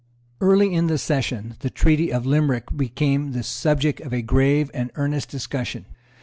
Early 0.41 0.73
in 0.73 0.87
the 0.87 0.97
Session 0.97 1.57
the 1.59 1.69
Treaty 1.69 2.11
of 2.11 2.25
Limerick 2.25 2.75
became 2.75 3.33
the 3.33 3.43
subject 3.43 4.01
of 4.01 4.11
a 4.11 4.23
grave 4.23 4.71
and 4.73 4.89
earnest 4.95 5.29
discussion. 5.29 5.85